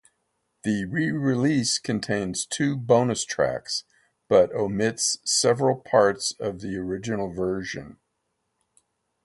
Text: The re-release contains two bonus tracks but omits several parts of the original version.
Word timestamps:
The 0.63 0.85
re-release 0.85 1.77
contains 1.77 2.47
two 2.47 2.75
bonus 2.75 3.23
tracks 3.23 3.83
but 4.27 4.51
omits 4.51 5.19
several 5.23 5.75
parts 5.75 6.31
of 6.39 6.61
the 6.61 6.75
original 6.77 7.31
version. 7.31 7.99